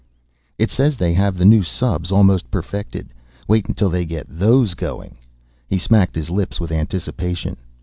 [0.57, 3.13] "It says they have the new subs almost perfected.
[3.47, 5.19] Wait until they get those going."
[5.67, 7.57] He smacked his lips with anticipation.